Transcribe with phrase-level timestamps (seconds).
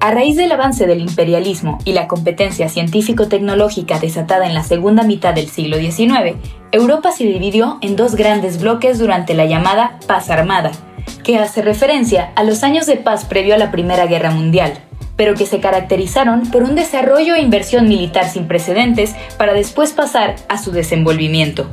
[0.00, 5.34] A raíz del avance del imperialismo y la competencia científico-tecnológica desatada en la segunda mitad
[5.34, 6.36] del siglo XIX,
[6.70, 10.70] Europa se dividió en dos grandes bloques durante la llamada Paz Armada,
[11.24, 14.74] que hace referencia a los años de paz previo a la Primera Guerra Mundial,
[15.16, 20.36] pero que se caracterizaron por un desarrollo e inversión militar sin precedentes para después pasar
[20.48, 21.66] a su desenvolvimiento.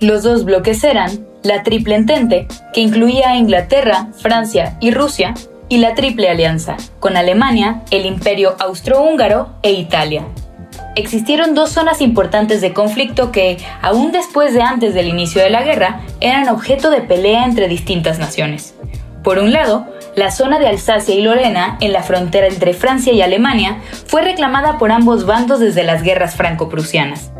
[0.00, 5.34] Los dos bloques eran la Triple Entente, que incluía a Inglaterra, Francia y Rusia,
[5.72, 10.26] y la Triple Alianza, con Alemania, el Imperio Austrohúngaro e Italia.
[10.96, 15.62] Existieron dos zonas importantes de conflicto que, aún después de antes del inicio de la
[15.62, 18.74] guerra, eran objeto de pelea entre distintas naciones.
[19.24, 23.22] Por un lado, la zona de Alsacia y Lorena, en la frontera entre Francia y
[23.22, 27.32] Alemania, fue reclamada por ambos bandos desde las guerras franco-prusianas.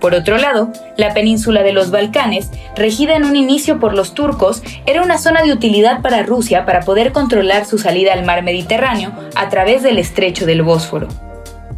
[0.00, 4.62] Por otro lado, la península de los Balcanes, regida en un inicio por los turcos,
[4.86, 9.12] era una zona de utilidad para Rusia para poder controlar su salida al mar Mediterráneo
[9.34, 11.08] a través del estrecho del Bósforo.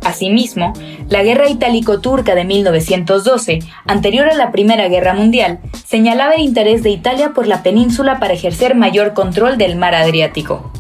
[0.02, 0.72] Asimismo,
[1.08, 6.90] la guerra itálico-turca de 1912, anterior a la Primera Guerra Mundial, señalaba el interés de
[6.90, 10.72] Italia por la península para ejercer mayor control del mar Adriático.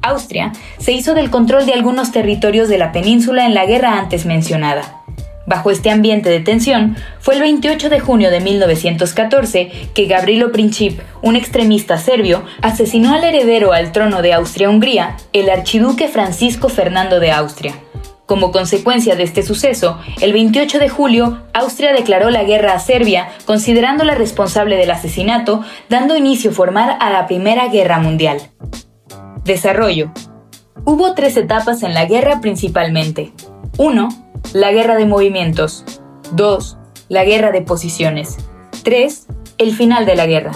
[0.00, 4.26] Austria se hizo del control de algunos territorios de la península en la guerra antes
[4.26, 5.01] mencionada.
[5.46, 11.00] Bajo este ambiente de tensión, fue el 28 de junio de 1914 que Gavrilo Princip,
[11.20, 17.32] un extremista serbio, asesinó al heredero al trono de Austria-Hungría, el archiduque Francisco Fernando de
[17.32, 17.74] Austria.
[18.26, 23.28] Como consecuencia de este suceso, el 28 de julio, Austria declaró la guerra a Serbia,
[23.44, 28.38] considerándola responsable del asesinato, dando inicio formal a la Primera Guerra Mundial.
[29.44, 30.12] Desarrollo.
[30.84, 33.32] Hubo tres etapas en la guerra principalmente.
[33.76, 34.21] 1
[34.52, 35.84] la guerra de movimientos.
[36.32, 36.76] 2.
[37.08, 38.36] La guerra de posiciones.
[38.82, 39.26] 3.
[39.58, 40.52] El final de la guerra.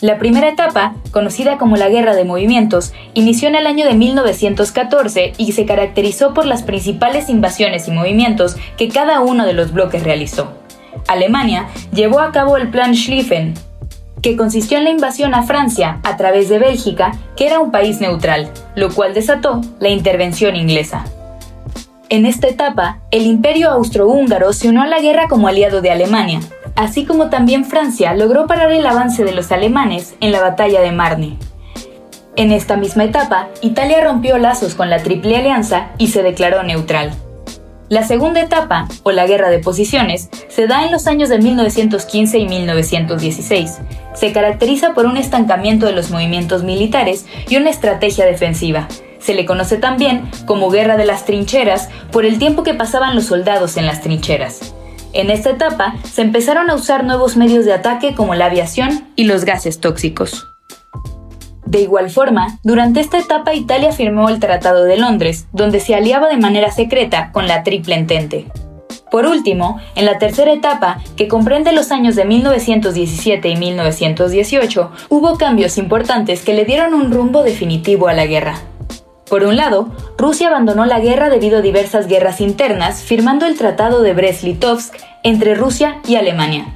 [0.00, 5.32] La primera etapa, conocida como la Guerra de Movimientos, inició en el año de 1914
[5.38, 10.02] y se caracterizó por las principales invasiones y movimientos que cada uno de los bloques
[10.02, 10.52] realizó.
[11.08, 13.54] Alemania llevó a cabo el Plan Schlieffen,
[14.20, 18.00] que consistió en la invasión a Francia a través de Bélgica, que era un país
[18.00, 21.06] neutral, lo cual desató la intervención inglesa.
[22.08, 26.38] En esta etapa, el imperio austrohúngaro se unió a la guerra como aliado de Alemania,
[26.76, 30.92] así como también Francia logró parar el avance de los alemanes en la batalla de
[30.92, 31.36] Marne.
[32.36, 37.12] En esta misma etapa, Italia rompió lazos con la Triple Alianza y se declaró neutral.
[37.88, 42.38] La segunda etapa, o la guerra de posiciones, se da en los años de 1915
[42.38, 43.78] y 1916.
[44.14, 48.86] Se caracteriza por un estancamiento de los movimientos militares y una estrategia defensiva,
[49.26, 53.24] se le conoce también como Guerra de las Trincheras por el tiempo que pasaban los
[53.24, 54.72] soldados en las trincheras.
[55.12, 59.24] En esta etapa se empezaron a usar nuevos medios de ataque como la aviación y
[59.24, 60.46] los gases tóxicos.
[61.64, 66.28] De igual forma, durante esta etapa Italia firmó el Tratado de Londres, donde se aliaba
[66.28, 68.46] de manera secreta con la Triple Entente.
[69.10, 75.36] Por último, en la tercera etapa, que comprende los años de 1917 y 1918, hubo
[75.36, 78.60] cambios importantes que le dieron un rumbo definitivo a la guerra.
[79.28, 84.02] Por un lado, Rusia abandonó la guerra debido a diversas guerras internas, firmando el Tratado
[84.02, 84.94] de Brest-Litovsk
[85.24, 86.72] entre Rusia y Alemania.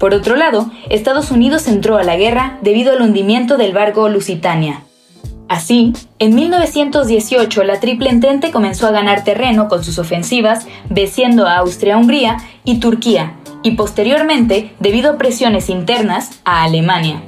[0.00, 4.82] Por otro lado, Estados Unidos entró a la guerra debido al hundimiento del barco Lusitania.
[5.48, 11.58] Así, en 1918 la Triple Entente comenzó a ganar terreno con sus ofensivas, venciendo a
[11.58, 17.22] Austria-Hungría y Turquía, y posteriormente, debido a presiones internas, a Alemania.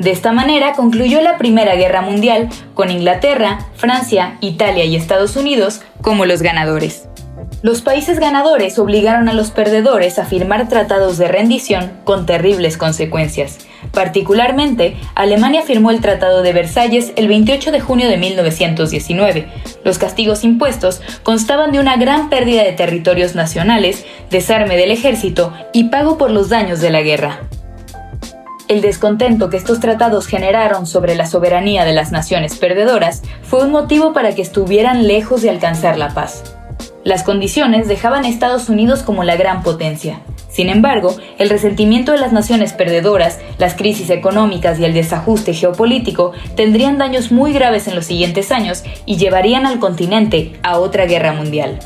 [0.00, 5.82] De esta manera concluyó la Primera Guerra Mundial con Inglaterra, Francia, Italia y Estados Unidos
[6.00, 7.06] como los ganadores.
[7.60, 13.58] Los países ganadores obligaron a los perdedores a firmar tratados de rendición con terribles consecuencias.
[13.92, 19.48] Particularmente, Alemania firmó el Tratado de Versalles el 28 de junio de 1919.
[19.84, 25.90] Los castigos impuestos constaban de una gran pérdida de territorios nacionales, desarme del ejército y
[25.90, 27.49] pago por los daños de la guerra.
[28.70, 33.72] El descontento que estos tratados generaron sobre la soberanía de las naciones perdedoras fue un
[33.72, 36.44] motivo para que estuvieran lejos de alcanzar la paz.
[37.02, 40.20] Las condiciones dejaban a Estados Unidos como la gran potencia.
[40.48, 46.30] Sin embargo, el resentimiento de las naciones perdedoras, las crisis económicas y el desajuste geopolítico
[46.54, 51.32] tendrían daños muy graves en los siguientes años y llevarían al continente a otra guerra
[51.32, 51.80] mundial.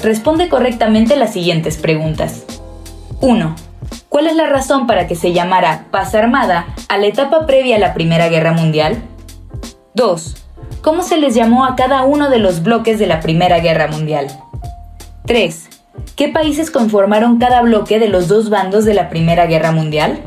[0.00, 2.44] Responde correctamente las siguientes preguntas.
[3.20, 3.71] 1.
[4.12, 7.78] ¿Cuál es la razón para que se llamara paz armada a la etapa previa a
[7.78, 9.02] la Primera Guerra Mundial?
[9.94, 10.34] 2.
[10.82, 14.26] ¿Cómo se les llamó a cada uno de los bloques de la Primera Guerra Mundial?
[15.24, 15.66] 3.
[16.14, 20.20] ¿Qué países conformaron cada bloque de los dos bandos de la Primera Guerra Mundial?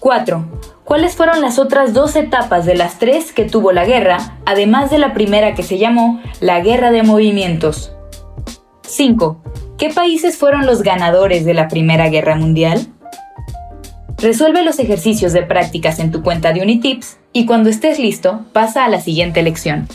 [0.00, 0.46] 4.
[0.82, 4.96] ¿Cuáles fueron las otras dos etapas de las tres que tuvo la guerra, además de
[4.96, 7.92] la primera que se llamó la Guerra de Movimientos?
[8.86, 9.42] 5.
[9.78, 12.86] ¿Qué países fueron los ganadores de la Primera Guerra Mundial?
[14.16, 18.86] Resuelve los ejercicios de prácticas en tu cuenta de Unitips y cuando estés listo, pasa
[18.86, 19.86] a la siguiente lección.